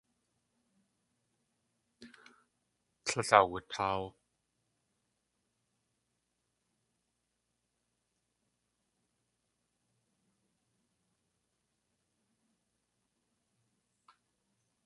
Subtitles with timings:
[3.05, 4.05] Tlél awutáaw.